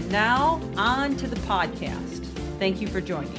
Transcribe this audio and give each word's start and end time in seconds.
And 0.00 0.10
now, 0.10 0.62
on 0.78 1.14
to 1.18 1.26
the 1.26 1.36
podcast. 1.40 2.24
Thank 2.58 2.80
you 2.80 2.88
for 2.88 3.02
joining. 3.02 3.38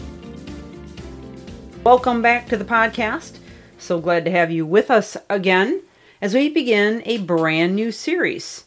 Welcome 1.84 2.22
back 2.22 2.48
to 2.50 2.56
the 2.56 2.64
podcast. 2.64 3.40
So 3.80 4.00
glad 4.00 4.26
to 4.26 4.32
have 4.32 4.52
you 4.52 4.64
with 4.64 4.92
us 4.92 5.18
again 5.28 5.82
as 6.22 6.36
we 6.36 6.50
begin 6.50 7.02
a 7.08 7.18
brand 7.18 7.76
new 7.76 7.92
series. 7.92 8.66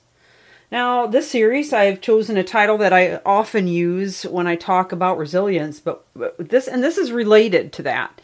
Now, 0.73 1.07
this 1.07 1.31
series, 1.31 1.73
I've 1.73 2.01
chosen 2.01 2.37
a 2.37 2.43
title 2.43 2.77
that 2.79 2.93
I 2.93 3.21
often 3.25 3.69
use 3.69 4.25
when 4.25 4.49
I 4.49 4.57
talk 4.57 4.91
about 4.91 5.17
resilience, 5.17 5.79
but 5.79 6.05
this, 6.37 6.67
and 6.67 6.83
this 6.83 6.99
is 6.99 7.13
related 7.13 7.73
to 7.75 7.83
that. 7.85 8.21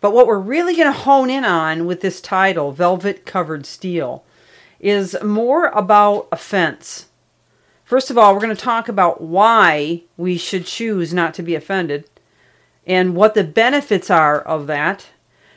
But 0.00 0.12
what 0.12 0.28
we're 0.28 0.38
really 0.38 0.76
going 0.76 0.92
to 0.92 0.96
hone 0.96 1.28
in 1.28 1.44
on 1.44 1.86
with 1.86 2.02
this 2.02 2.20
title, 2.20 2.70
Velvet 2.70 3.26
Covered 3.26 3.66
Steel, 3.66 4.24
is 4.78 5.16
more 5.24 5.66
about 5.66 6.28
offense. 6.30 7.06
First 7.88 8.10
of 8.10 8.18
all, 8.18 8.34
we're 8.34 8.42
going 8.42 8.54
to 8.54 8.62
talk 8.62 8.90
about 8.90 9.22
why 9.22 10.02
we 10.18 10.36
should 10.36 10.66
choose 10.66 11.14
not 11.14 11.32
to 11.32 11.42
be 11.42 11.54
offended 11.54 12.04
and 12.86 13.16
what 13.16 13.32
the 13.32 13.42
benefits 13.42 14.10
are 14.10 14.42
of 14.42 14.66
that. 14.66 15.06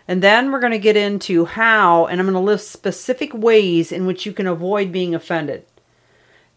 And 0.07 0.23
then 0.23 0.49
we're 0.49 0.61
going 0.61 0.71
to 0.71 0.79
get 0.79 0.95
into 0.95 1.43
how, 1.43 2.05
and 2.05 2.21
I'm 2.21 2.27
going 2.27 2.35
to 2.35 2.39
list 2.39 2.71
specific 2.71 3.33
ways 3.33 3.91
in 3.91 4.05
which 4.05 4.25
you 4.25 4.31
can 4.31 4.47
avoid 4.47 4.93
being 4.93 5.13
offended. 5.13 5.65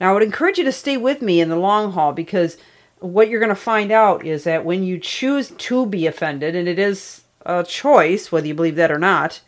Now, 0.00 0.10
I 0.10 0.12
would 0.14 0.22
encourage 0.22 0.58
you 0.58 0.64
to 0.64 0.70
stay 0.70 0.96
with 0.96 1.20
me 1.20 1.40
in 1.40 1.48
the 1.48 1.56
long 1.56 1.90
haul 1.90 2.12
because 2.12 2.56
what 3.00 3.28
you're 3.28 3.40
going 3.40 3.48
to 3.48 3.56
find 3.56 3.90
out 3.90 4.24
is 4.24 4.44
that 4.44 4.64
when 4.64 4.84
you 4.84 5.00
choose 5.00 5.50
to 5.50 5.86
be 5.86 6.06
offended, 6.06 6.54
and 6.54 6.68
it 6.68 6.78
is 6.78 7.22
a 7.44 7.64
choice, 7.64 8.30
whether 8.30 8.46
you 8.46 8.54
believe 8.54 8.76
that 8.76 8.92
or 8.92 8.98
not, 9.00 9.40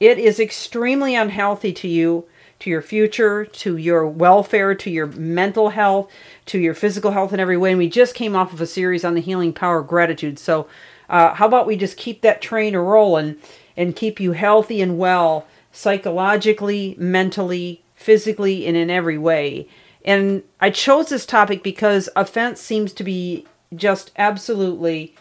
it 0.00 0.16
is 0.16 0.40
extremely 0.40 1.14
unhealthy 1.14 1.74
to 1.74 1.88
you, 1.88 2.24
to 2.62 2.70
your 2.70 2.82
future, 2.82 3.44
to 3.44 3.76
your 3.76 4.06
welfare, 4.06 4.72
to 4.72 4.88
your 4.88 5.06
mental 5.06 5.70
health, 5.70 6.08
to 6.46 6.60
your 6.60 6.74
physical 6.74 7.10
health 7.10 7.32
in 7.32 7.40
every 7.40 7.56
way. 7.56 7.70
And 7.70 7.78
we 7.78 7.88
just 7.88 8.14
came 8.14 8.36
off 8.36 8.52
of 8.52 8.60
a 8.60 8.66
series 8.68 9.04
on 9.04 9.14
the 9.14 9.20
healing 9.20 9.52
power 9.52 9.78
of 9.78 9.88
gratitude. 9.88 10.38
So, 10.38 10.68
uh, 11.08 11.34
how 11.34 11.46
about 11.46 11.66
we 11.66 11.76
just 11.76 11.96
keep 11.96 12.22
that 12.22 12.40
train 12.40 12.76
rolling 12.76 13.36
and 13.76 13.96
keep 13.96 14.20
you 14.20 14.32
healthy 14.32 14.80
and 14.80 14.96
well 14.96 15.44
psychologically, 15.72 16.94
mentally, 16.98 17.82
physically, 17.96 18.64
and 18.64 18.76
in 18.76 18.90
every 18.90 19.18
way? 19.18 19.66
And 20.04 20.44
I 20.60 20.70
chose 20.70 21.08
this 21.08 21.26
topic 21.26 21.64
because 21.64 22.08
offense 22.14 22.60
seems 22.60 22.92
to 22.92 23.02
be 23.02 23.44
just 23.74 24.12
absolutely 24.16 25.16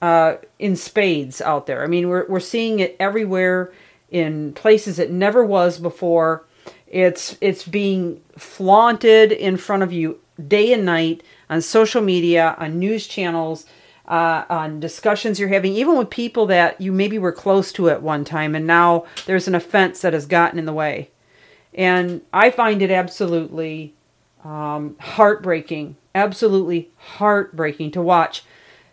uh, 0.00 0.36
in 0.58 0.76
spades 0.76 1.42
out 1.42 1.66
there. 1.66 1.84
I 1.84 1.88
mean, 1.88 2.08
we're 2.08 2.26
we're 2.26 2.40
seeing 2.40 2.78
it 2.78 2.96
everywhere 2.98 3.70
in 4.10 4.54
places 4.54 4.98
it 4.98 5.10
never 5.10 5.44
was 5.44 5.78
before. 5.78 6.45
It's 6.86 7.36
it's 7.40 7.64
being 7.64 8.22
flaunted 8.36 9.32
in 9.32 9.56
front 9.56 9.82
of 9.82 9.92
you 9.92 10.20
day 10.46 10.72
and 10.72 10.84
night 10.84 11.22
on 11.48 11.60
social 11.62 12.02
media, 12.02 12.54
on 12.58 12.78
news 12.78 13.06
channels, 13.06 13.66
uh, 14.06 14.44
on 14.48 14.80
discussions 14.80 15.40
you're 15.40 15.48
having, 15.48 15.72
even 15.72 15.96
with 15.96 16.10
people 16.10 16.46
that 16.46 16.80
you 16.80 16.92
maybe 16.92 17.18
were 17.18 17.32
close 17.32 17.72
to 17.72 17.90
at 17.90 18.02
one 18.02 18.24
time, 18.24 18.54
and 18.54 18.66
now 18.66 19.04
there's 19.26 19.48
an 19.48 19.54
offense 19.54 20.00
that 20.00 20.12
has 20.12 20.26
gotten 20.26 20.58
in 20.58 20.66
the 20.66 20.72
way. 20.72 21.10
And 21.74 22.22
I 22.32 22.50
find 22.50 22.80
it 22.82 22.90
absolutely 22.90 23.94
um, 24.44 24.96
heartbreaking, 24.98 25.96
absolutely 26.14 26.90
heartbreaking 26.96 27.90
to 27.92 28.02
watch 28.02 28.44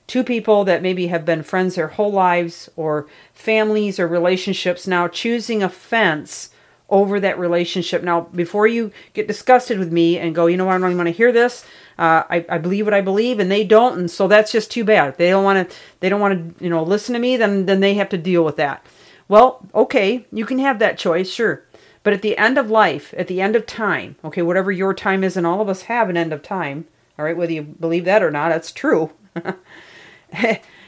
two 0.08 0.24
people 0.24 0.66
that 0.66 0.82
maybe 0.82 1.08
have 1.08 1.26
been 1.26 1.44
friends 1.44 1.76
their 1.76 1.88
whole 1.90 2.12
lives 2.12 2.70
or 2.76 3.08
families 3.34 4.00
or 4.00 4.08
relationships 4.08 4.86
now 4.86 5.08
choosing 5.08 5.64
offense 5.64 6.50
over 6.90 7.20
that 7.20 7.40
relationship. 7.40 8.04
Now, 8.04 8.22
before 8.22 8.68
you 8.68 8.92
get 9.14 9.28
disgusted 9.28 9.80
with 9.80 9.92
me 9.92 10.18
and 10.18 10.36
go, 10.36 10.48
you 10.48 10.58
know 10.58 10.66
what, 10.66 10.76
I 10.76 10.80
don't 10.80 10.98
want 10.98 11.08
to 11.08 11.12
hear 11.12 11.32
this. 11.32 11.66
Uh, 11.98 12.24
I, 12.30 12.46
I 12.50 12.58
believe 12.58 12.86
what 12.86 12.94
I 12.94 13.02
believe, 13.02 13.40
and 13.40 13.52
they 13.52 13.64
don't, 13.64 13.98
and 13.98 14.10
so 14.10 14.28
that's 14.28 14.52
just 14.52 14.72
too 14.72 14.84
bad. 14.84 15.10
If 15.10 15.18
they 15.18 15.30
don't 15.30 15.44
want 15.44 15.70
to, 15.70 15.76
they 16.00 16.10
don't 16.10 16.22
want 16.22 16.58
to, 16.58 16.64
you 16.64 16.70
know, 16.70 16.84
listen 16.84 17.14
to 17.14 17.20
me, 17.20 17.38
then 17.38 17.66
then 17.66 17.80
they 17.80 17.94
have 17.96 18.10
to 18.10 18.18
deal 18.18 18.44
with 18.44 18.56
that. 18.58 18.86
Well, 19.28 19.66
okay, 19.74 20.26
you 20.32 20.46
can 20.46 20.60
have 20.60 20.80
that 20.80 20.98
choice, 20.98 21.32
sure. 21.32 21.66
But 22.04 22.14
at 22.14 22.22
the 22.22 22.38
end 22.38 22.58
of 22.58 22.70
life, 22.70 23.14
at 23.18 23.28
the 23.28 23.42
end 23.42 23.56
of 23.56 23.66
time, 23.66 24.18
okay, 24.24 24.42
whatever 24.42 24.72
your 24.72 24.94
time 24.94 25.24
is, 25.24 25.38
and 25.38 25.48
all 25.48 25.62
of 25.62 25.70
us 25.70 25.84
have 25.84 26.10
an 26.10 26.18
end 26.18 26.34
of 26.34 26.42
time, 26.42 26.86
all 27.18 27.26
right, 27.26 27.38
whether 27.38 27.54
you 27.54 27.62
believe 27.62 28.06
that 28.06 28.24
or 28.24 28.32
not, 28.32 28.50
that's 28.50 28.72
true. 28.72 29.12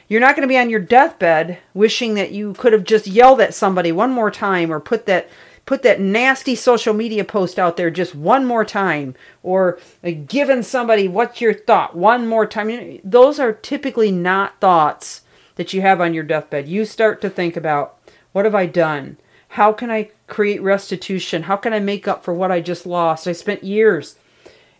you're 0.08 0.20
not 0.20 0.36
going 0.36 0.42
to 0.42 0.52
be 0.52 0.58
on 0.58 0.70
your 0.70 0.80
deathbed 0.80 1.60
wishing 1.74 2.16
that 2.16 2.32
you 2.32 2.54
could 2.54 2.74
have 2.74 2.84
just 2.84 3.08
yelled 3.08 3.40
at 3.40 3.54
somebody 3.54 3.92
one 3.92 4.12
more 4.12 4.32
time 4.32 4.72
or 4.72 4.80
put 4.80 5.06
that 5.06 5.30
put 5.66 5.82
that 5.84 6.00
nasty 6.00 6.56
social 6.56 6.94
media 6.94 7.24
post 7.24 7.58
out 7.58 7.78
there 7.78 7.90
just 7.90 8.16
one 8.16 8.46
more 8.46 8.64
time 8.64 9.16
or 9.42 9.80
given 10.28 10.62
somebody 10.62 11.08
what's 11.08 11.42
your 11.42 11.54
thought 11.54 11.96
one 11.96 12.28
more 12.28 12.46
time. 12.46 13.00
Those 13.04 13.40
are 13.40 13.54
typically 13.54 14.12
not 14.12 14.60
thoughts 14.60 15.22
that 15.56 15.74
you 15.74 15.82
have 15.82 16.02
on 16.02 16.14
your 16.14 16.24
deathbed. 16.24 16.68
You 16.68 16.86
start 16.86 17.22
to 17.22 17.30
think 17.30 17.56
about 17.56 17.98
what 18.32 18.46
have 18.46 18.56
i 18.56 18.66
done? 18.66 19.18
How 19.50 19.72
can 19.72 19.90
i 19.90 20.10
create 20.28 20.62
restitution? 20.62 21.44
How 21.44 21.56
can 21.56 21.74
i 21.74 21.80
make 21.80 22.08
up 22.08 22.24
for 22.24 22.34
what 22.34 22.52
i 22.52 22.62
just 22.62 22.86
lost? 22.86 23.28
I 23.28 23.32
spent 23.32 23.64
years 23.64 24.16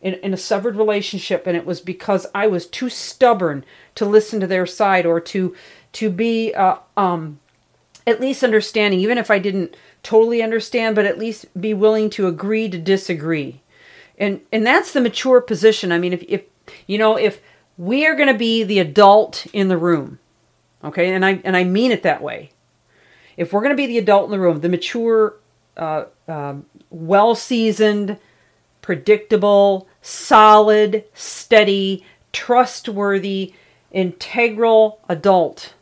in, 0.02 0.16
in 0.16 0.34
a 0.34 0.38
severed 0.38 0.76
relationship 0.76 1.48
and 1.48 1.58
it 1.58 1.66
was 1.66 1.82
because 1.82 2.28
i 2.36 2.46
was 2.46 2.68
too 2.68 2.90
stubborn 2.90 3.66
to 3.96 4.06
listen 4.06 4.40
to 4.40 4.48
their 4.48 4.66
side 4.66 5.06
or 5.06 5.20
to 5.20 5.56
to 5.94 6.10
be 6.10 6.54
uh, 6.54 6.76
um, 6.98 7.40
at 8.08 8.22
least 8.22 8.44
understanding, 8.44 9.00
even 9.00 9.18
if 9.18 9.32
I 9.32 9.40
didn't 9.40 9.76
totally 10.04 10.42
understand, 10.42 10.96
but 10.96 11.06
at 11.06 11.18
least 11.18 11.60
be 11.60 11.74
willing 11.74 12.10
to 12.12 12.28
agree 12.28 12.70
to 12.70 12.78
disagree. 12.78 13.62
And 14.18 14.42
and 14.52 14.66
that's 14.66 14.94
the 14.94 15.02
mature 15.02 15.42
position. 15.42 15.92
I 15.92 15.98
mean, 15.98 16.14
if 16.14 16.24
if 16.24 16.44
you 16.88 16.98
know 16.98 17.18
if 17.18 17.42
we 17.78 18.06
are 18.06 18.16
going 18.16 18.32
to 18.32 18.38
be 18.38 18.64
the 18.64 18.80
adult 18.80 19.46
in 19.52 19.68
the 19.68 19.78
room, 19.78 20.20
okay, 20.84 21.14
and 21.14 21.26
I 21.26 21.42
and 21.44 21.58
I 21.58 21.64
mean 21.64 21.92
it 21.92 22.04
that 22.04 22.22
way. 22.22 22.52
If 23.36 23.52
we're 23.52 23.62
going 23.62 23.76
to 23.76 23.78
be 23.78 23.88
the 23.88 23.98
adult 23.98 24.26
in 24.26 24.32
the 24.32 24.40
room, 24.40 24.62
the 24.62 24.70
mature, 24.70 25.36
uh, 25.76 26.06
uh, 26.28 26.56
well 26.90 27.36
seasoned, 27.36 28.18
predictable, 28.82 29.90
solid, 30.02 31.04
steady, 31.14 32.06
trustworthy 32.32 33.54
integral 33.92 35.00
adult, 35.10 35.74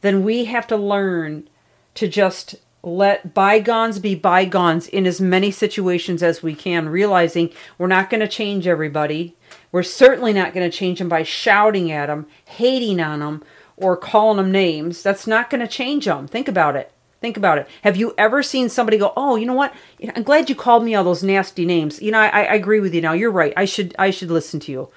then 0.00 0.24
we 0.24 0.46
have 0.46 0.66
to 0.68 0.76
learn 0.76 1.48
to 1.94 2.08
just 2.08 2.56
let 2.82 3.34
bygones 3.34 3.98
be 3.98 4.14
bygones 4.14 4.88
in 4.88 5.06
as 5.06 5.20
many 5.20 5.50
situations 5.50 6.22
as 6.22 6.42
we 6.42 6.54
can, 6.54 6.88
realizing 6.88 7.50
we're 7.76 7.86
not 7.86 8.08
going 8.08 8.20
to 8.20 8.28
change 8.28 8.66
everybody. 8.66 9.36
We're 9.70 9.82
certainly 9.82 10.32
not 10.32 10.54
going 10.54 10.68
to 10.68 10.76
change 10.76 10.98
them 10.98 11.08
by 11.08 11.22
shouting 11.22 11.92
at 11.92 12.06
them, 12.06 12.26
hating 12.46 13.00
on 13.00 13.20
them, 13.20 13.44
or 13.76 13.96
calling 13.96 14.38
them 14.38 14.50
names. 14.50 15.02
That's 15.02 15.26
not 15.26 15.50
going 15.50 15.60
to 15.60 15.68
change 15.68 16.06
them. 16.06 16.26
Think 16.26 16.48
about 16.48 16.76
it. 16.76 16.92
Think 17.20 17.36
about 17.36 17.58
it. 17.58 17.68
Have 17.82 17.98
you 17.98 18.14
ever 18.16 18.42
seen 18.42 18.70
somebody 18.70 18.96
go, 18.96 19.12
"Oh, 19.14 19.36
you 19.36 19.44
know 19.44 19.54
what? 19.54 19.74
I'm 20.16 20.22
glad 20.22 20.48
you 20.48 20.54
called 20.54 20.84
me 20.84 20.94
all 20.94 21.04
those 21.04 21.22
nasty 21.22 21.66
names." 21.66 22.00
You 22.00 22.12
know, 22.12 22.18
I, 22.18 22.28
I 22.28 22.54
agree 22.54 22.80
with 22.80 22.94
you 22.94 23.02
now. 23.02 23.12
You're 23.12 23.30
right. 23.30 23.52
I 23.58 23.66
should 23.66 23.94
I 23.98 24.10
should 24.10 24.30
listen 24.30 24.58
to 24.60 24.72
you. 24.72 24.88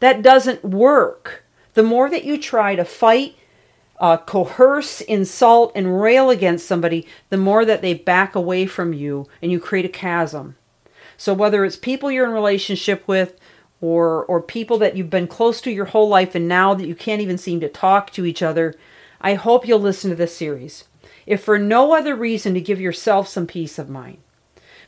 That 0.00 0.20
doesn't 0.20 0.62
work. 0.62 1.44
The 1.72 1.82
more 1.82 2.10
that 2.10 2.24
you 2.24 2.36
try 2.36 2.74
to 2.74 2.84
fight, 2.84 3.34
uh, 4.00 4.16
coerce, 4.16 5.02
insult, 5.02 5.72
and 5.74 6.00
rail 6.00 6.30
against 6.30 6.66
somebody, 6.66 7.06
the 7.28 7.36
more 7.36 7.66
that 7.66 7.82
they 7.82 7.92
back 7.92 8.34
away 8.34 8.64
from 8.64 8.94
you 8.94 9.28
and 9.42 9.52
you 9.52 9.60
create 9.60 9.84
a 9.84 9.90
chasm. 9.90 10.56
So 11.18 11.34
whether 11.34 11.64
it's 11.66 11.76
people 11.76 12.10
you're 12.10 12.24
in 12.24 12.32
relationship 12.32 13.06
with 13.06 13.38
or 13.82 14.24
or 14.24 14.40
people 14.40 14.78
that 14.78 14.96
you've 14.96 15.10
been 15.10 15.26
close 15.26 15.60
to 15.60 15.70
your 15.70 15.86
whole 15.86 16.08
life 16.08 16.34
and 16.34 16.48
now 16.48 16.72
that 16.74 16.86
you 16.86 16.94
can't 16.94 17.20
even 17.20 17.36
seem 17.36 17.60
to 17.60 17.68
talk 17.68 18.10
to 18.12 18.24
each 18.24 18.42
other, 18.42 18.74
I 19.20 19.34
hope 19.34 19.68
you'll 19.68 19.80
listen 19.80 20.08
to 20.08 20.16
this 20.16 20.34
series. 20.34 20.84
If 21.26 21.44
for 21.44 21.58
no 21.58 21.94
other 21.94 22.16
reason 22.16 22.54
to 22.54 22.60
give 22.60 22.80
yourself 22.80 23.28
some 23.28 23.46
peace 23.46 23.78
of 23.78 23.90
mind. 23.90 24.18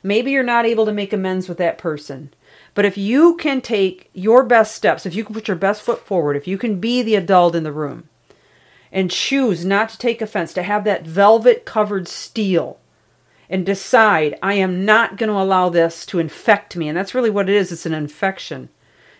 Maybe 0.03 0.33
you're 0.33 0.43
not 0.43 0.65
able 0.65 0.87
to 0.87 0.93
make 0.93 1.13
amends 1.13 1.49
with 1.49 1.59
that 1.59 1.79
person. 1.79 2.33
But 2.75 2.87
if 2.87 2.99
you 2.99 3.37
can 3.37 3.61
take 3.61 4.11
your 4.15 4.43
best 4.43 4.75
steps, 4.75 5.07
if 5.07 5.15
you 5.15 5.25
can 5.25 5.35
put 5.35 5.47
your 5.47 5.57
best 5.57 5.83
foot 5.83 6.05
forward, 6.05 6.37
if 6.37 6.49
you 6.49 6.59
can 6.59 6.81
be 6.81 7.03
the 7.03 7.15
adult 7.15 7.55
in 7.55 7.63
the 7.63 7.71
room 7.71 8.09
and 8.93 9.11
choose 9.11 9.65
not 9.65 9.89
to 9.89 9.99
take 9.99 10.21
offense, 10.21 10.53
to 10.55 10.63
have 10.63 10.85
that 10.85 11.07
velvet 11.07 11.65
covered 11.65 12.07
steel 12.07 12.79
and 13.49 13.67
decide, 13.67 14.39
I 14.43 14.55
am 14.55 14.85
not 14.85 15.17
going 15.17 15.29
to 15.29 15.37
allow 15.39 15.69
this 15.69 16.07
to 16.07 16.19
infect 16.19 16.77
me. 16.77 16.89
And 16.89 16.97
that's 16.97 17.15
really 17.15 17.31
what 17.31 17.49
it 17.49 17.57
is 17.57 17.73
it's 17.73 17.87
an 17.87 17.95
infection. 17.95 18.69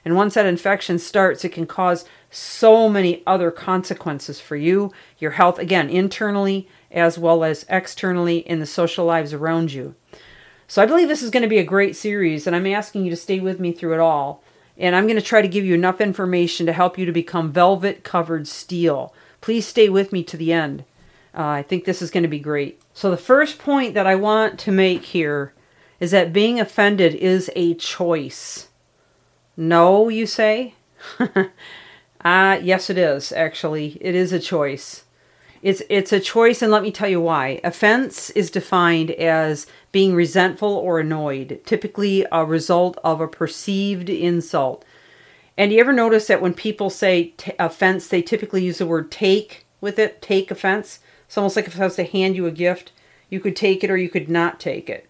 And 0.05 0.17
once 0.17 0.35
that 0.35 0.47
infection 0.47 0.99
starts, 0.99 1.45
it 1.45 1.51
can 1.51 1.67
cause 1.67 2.05
so 2.31 2.89
many 2.89 3.23
other 3.27 3.51
consequences 3.51 4.41
for 4.41 4.57
you, 4.57 4.93
your 5.19 5.33
health, 5.33 5.59
again, 5.59 5.89
internally 5.89 6.69
as 6.91 7.19
well 7.19 7.45
as 7.45 7.65
externally 7.69 8.39
in 8.39 8.59
the 8.59 8.67
social 8.67 9.05
lives 9.05 9.33
around 9.33 9.73
you. 9.73 9.95
So 10.67 10.83
I 10.83 10.87
believe 10.87 11.09
this 11.09 11.23
is 11.23 11.31
going 11.31 11.43
to 11.43 11.49
be 11.49 11.59
a 11.59 11.65
great 11.65 11.97
series, 11.97 12.47
and 12.47 12.57
I'm 12.57 12.67
asking 12.67 13.05
you 13.05 13.11
to 13.11 13.17
stay 13.17 13.41
with 13.41 13.61
me 13.61 13.73
through 13.73 13.95
it 13.95 14.01
all. 14.01 14.43
And 14.79 14.97
I'm 14.97 15.07
going 15.07 15.19
to 15.19 15.23
try 15.23 15.43
to 15.43 15.49
give 15.49 15.65
you 15.65 15.75
enough 15.75 16.01
information 16.01 16.65
to 16.67 16.73
help 16.73 16.97
you 16.97 17.05
to 17.05 17.13
become 17.13 17.53
velvet 17.53 18.05
covered 18.05 18.49
steel. 18.49 19.15
Please 19.43 19.67
stay 19.67 19.91
with 19.91 20.13
me 20.13 20.23
to 20.25 20.39
the 20.39 20.53
end. 20.53 20.85
Uh, 21.37 21.47
I 21.47 21.63
think 21.63 21.85
this 21.85 22.01
is 22.01 22.11
going 22.11 22.23
to 22.23 22.29
be 22.29 22.39
great. 22.39 22.81
So, 22.95 23.11
the 23.11 23.17
first 23.19 23.59
point 23.59 23.93
that 23.93 24.07
I 24.07 24.15
want 24.15 24.59
to 24.61 24.73
make 24.73 25.05
here 25.05 25.53
is 26.01 26.11
that 26.13 26.33
being 26.33 26.59
offended 26.59 27.15
is 27.15 27.51
a 27.55 27.75
choice. 27.75 28.69
No, 29.57 30.09
you 30.09 30.27
say? 30.27 30.75
Ah, 32.25 32.53
uh, 32.55 32.61
yes, 32.63 32.89
it 32.89 32.97
is, 32.97 33.33
actually. 33.33 33.99
It 34.01 34.15
is 34.15 34.33
a 34.33 34.39
choice. 34.39 35.05
It's, 35.63 35.83
it's 35.89 36.13
a 36.13 36.21
choice, 36.21 36.61
and 36.61 36.73
let 36.73 36.83
me 36.83 36.91
tell 36.91 37.09
you 37.09 37.21
why. 37.21 37.61
Offense 37.63 38.31
is 38.31 38.51
defined 38.51 39.13
as 39.13 39.67
being 39.93 40.15
resentful 40.15 40.73
or 40.73 40.99
annoyed, 40.99 41.61
typically 41.65 42.27
a 42.33 42.45
result 42.45 42.99
of 43.05 43.21
a 43.21 43.29
perceived 43.29 44.11
insult. 44.11 44.85
And 45.57 45.73
you 45.73 45.81
ever 45.81 45.93
notice 45.93 46.27
that 46.27 46.41
when 46.41 46.55
people 46.55 46.91
say 46.91 47.35
t- 47.37 47.53
offense, 47.59 48.09
they 48.09 48.23
typically 48.23 48.65
use 48.65 48.79
the 48.79 48.87
word 48.87 49.11
take 49.11 49.67
with 49.81 49.99
it? 49.99 50.23
Take 50.23 50.51
offense. 50.51 51.01
It's 51.27 51.37
almost 51.37 51.57
like 51.57 51.67
if 51.67 51.79
I 51.81 51.85
was 51.85 51.97
to 51.97 52.05
hand 52.05 52.37
you 52.37 52.47
a 52.47 52.51
gift, 52.51 52.93
you 53.29 53.41
could 53.41 53.57
take 53.57 53.85
it 53.85 53.91
or 53.91 53.97
you 53.97 54.09
could 54.09 54.29
not 54.29 54.61
take 54.61 54.89
it. 54.89 55.09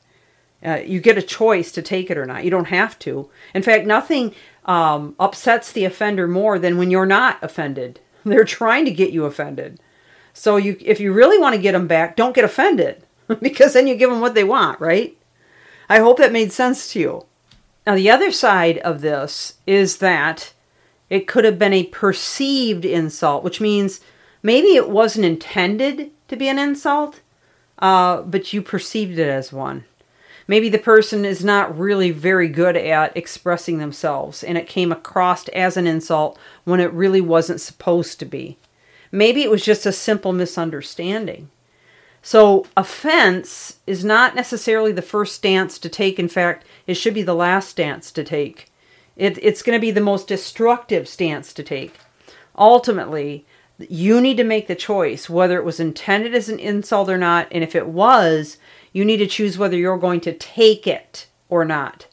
Uh, 0.65 0.81
you 0.85 1.01
get 1.01 1.19
a 1.19 1.23
choice 1.23 1.73
to 1.73 1.83
take 1.83 2.11
it 2.11 2.17
or 2.17 2.25
not. 2.25 2.45
You 2.45 2.51
don't 2.51 2.67
have 2.67 2.99
to. 3.01 3.29
In 3.55 3.63
fact, 3.63 3.87
nothing 3.87 4.35
um, 4.65 5.17
upsets 5.19 5.73
the 5.73 5.85
offender 5.85 6.29
more 6.29 6.59
than 6.59 6.79
when 6.79 6.91
you're 6.91 7.07
not 7.07 7.43
offended. 7.43 8.01
They're 8.25 8.45
trying 8.45 8.85
to 8.85 8.93
get 8.93 9.13
you 9.13 9.25
offended. 9.25 9.81
So 10.33 10.57
you, 10.57 10.77
if 10.81 11.01
you 11.01 11.13
really 11.13 11.39
want 11.39 11.55
to 11.55 11.61
get 11.61 11.73
them 11.73 11.87
back, 11.87 12.17
don't 12.17 12.35
get 12.35 12.45
offended 12.45 13.05
because 13.41 13.75
then 13.75 13.87
you 13.87 13.97
give 13.97 14.11
them 14.11 14.21
what 14.21 14.35
they 14.35 14.45
want, 14.45 14.81
right? 14.81 15.17
I 15.89 15.99
hope 15.99 16.19
that 16.19 16.33
made 16.33 16.53
sense 16.53 16.93
to 16.93 17.01
you. 17.01 17.27
Now, 17.87 17.97
the 17.97 18.11
other 18.11 18.31
side 18.31 18.79
of 18.79 19.01
this 19.01 19.55
is 19.67 19.99
that 19.99 20.53
it 21.11 21.27
could 21.27 21.45
have 21.45 21.59
been 21.59 21.73
a 21.73 21.85
perceived 21.85 22.85
insult, 22.85 23.43
which 23.43 23.61
means 23.61 24.01
maybe 24.43 24.69
it 24.69 24.89
wasn't 24.89 25.25
intended 25.25 26.11
to 26.29 26.37
be 26.37 26.49
an 26.49 26.59
insult, 26.59 27.21
uh, 27.79 28.23
but 28.23 28.53
you 28.53 28.63
perceived 28.63 29.19
it 29.19 29.29
as 29.29 29.53
one. 29.53 29.85
Maybe 30.47 30.69
the 30.69 30.79
person 30.79 31.25
is 31.25 31.45
not 31.45 31.79
really 31.79 32.11
very 32.11 32.49
good 32.49 32.77
at 32.77 33.17
expressing 33.17 33.79
themselves 33.79 34.43
and 34.43 34.59
it 34.59 34.67
came 34.67 34.91
across 34.91 35.49
as 35.49 35.77
an 35.77 35.87
insult 35.87 36.39
when 36.65 36.81
it 36.81 36.93
really 36.93 37.21
wasn't 37.21 37.61
supposed 37.61 38.19
to 38.21 38.25
be. 38.25 38.59
Maybe 39.11 39.43
it 39.43 39.51
was 39.51 39.65
just 39.65 39.87
a 39.87 39.93
simple 39.93 40.33
misunderstanding. 40.33 41.51
So, 42.25 42.67
offense 42.77 43.79
is 43.85 44.05
not 44.05 44.37
necessarily 44.37 44.93
the 44.93 45.03
first 45.03 45.35
stance 45.35 45.77
to 45.81 45.89
take. 45.89 46.21
In 46.21 46.29
fact, 46.29 46.65
it 46.87 46.95
should 46.95 47.15
be 47.15 47.23
the 47.23 47.35
last 47.35 47.69
stance 47.69 48.13
to 48.13 48.23
take. 48.23 48.71
It, 49.17 49.39
it's 49.43 49.63
going 49.63 49.77
to 49.77 49.81
be 49.81 49.91
the 49.91 50.01
most 50.01 50.29
destructive 50.29 51.09
stance 51.09 51.53
to 51.53 51.65
take. 51.65 51.99
Ultimately, 52.57 53.45
you 53.79 54.21
need 54.21 54.37
to 54.37 54.45
make 54.45 54.69
the 54.69 54.77
choice 54.77 55.29
whether 55.29 55.59
it 55.59 55.65
was 55.65 55.81
intended 55.81 56.35
as 56.35 56.49
an 56.49 56.61
insult 56.61 57.09
or 57.09 57.19
not. 57.19 57.49
And 57.51 57.65
if 57.65 57.75
it 57.75 57.89
was, 57.89 58.57
you 58.93 59.05
need 59.05 59.19
to 59.19 59.27
choose 59.27 59.59
whether 59.59 59.77
you're 59.77 59.99
going 59.99 60.21
to 60.21 60.33
take 60.33 60.87
it 60.87 61.27
or 61.49 61.65
not. 61.65 62.07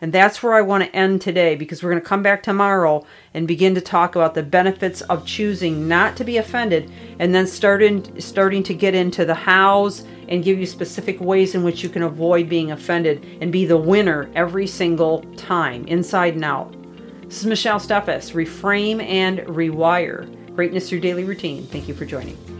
And 0.00 0.12
that's 0.12 0.42
where 0.42 0.54
I 0.54 0.60
want 0.60 0.84
to 0.84 0.94
end 0.94 1.20
today 1.20 1.56
because 1.56 1.82
we're 1.82 1.90
going 1.90 2.02
to 2.02 2.08
come 2.08 2.22
back 2.22 2.42
tomorrow 2.42 3.06
and 3.34 3.48
begin 3.48 3.74
to 3.74 3.80
talk 3.80 4.14
about 4.14 4.34
the 4.34 4.42
benefits 4.42 5.00
of 5.02 5.26
choosing 5.26 5.88
not 5.88 6.16
to 6.16 6.24
be 6.24 6.36
offended 6.36 6.90
and 7.18 7.34
then 7.34 7.46
starting 7.46 8.20
starting 8.20 8.62
to 8.64 8.74
get 8.74 8.94
into 8.94 9.24
the 9.24 9.34
hows 9.34 10.04
and 10.28 10.44
give 10.44 10.58
you 10.58 10.66
specific 10.66 11.20
ways 11.20 11.54
in 11.54 11.62
which 11.62 11.82
you 11.82 11.88
can 11.88 12.02
avoid 12.02 12.48
being 12.48 12.72
offended 12.72 13.24
and 13.40 13.52
be 13.52 13.64
the 13.64 13.76
winner 13.76 14.30
every 14.34 14.66
single 14.66 15.22
time, 15.36 15.86
inside 15.86 16.34
and 16.34 16.44
out. 16.44 16.74
This 17.22 17.40
is 17.40 17.46
Michelle 17.46 17.80
Steffes, 17.80 18.32
Reframe 18.32 19.02
and 19.02 19.40
Rewire. 19.40 20.54
Greatness 20.54 20.88
through 20.88 21.00
daily 21.00 21.24
routine. 21.24 21.66
Thank 21.66 21.88
you 21.88 21.94
for 21.94 22.04
joining. 22.04 22.55